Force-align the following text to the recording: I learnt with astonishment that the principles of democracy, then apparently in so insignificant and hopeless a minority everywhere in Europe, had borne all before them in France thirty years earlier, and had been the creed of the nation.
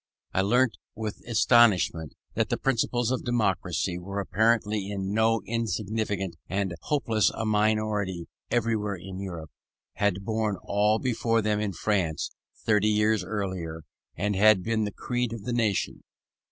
I 0.33 0.41
learnt 0.41 0.77
with 0.95 1.21
astonishment 1.27 2.15
that 2.33 2.49
the 2.49 2.57
principles 2.57 3.11
of 3.11 3.23
democracy, 3.23 3.99
then 4.03 4.17
apparently 4.19 4.89
in 4.89 5.13
so 5.15 5.43
insignificant 5.45 6.37
and 6.49 6.73
hopeless 6.81 7.29
a 7.29 7.45
minority 7.45 8.27
everywhere 8.49 8.95
in 8.95 9.19
Europe, 9.19 9.51
had 9.97 10.25
borne 10.25 10.57
all 10.63 10.97
before 10.97 11.43
them 11.43 11.59
in 11.59 11.73
France 11.73 12.31
thirty 12.65 12.89
years 12.89 13.23
earlier, 13.23 13.83
and 14.15 14.35
had 14.35 14.63
been 14.63 14.85
the 14.85 14.91
creed 14.91 15.33
of 15.33 15.43
the 15.43 15.53
nation. 15.53 16.03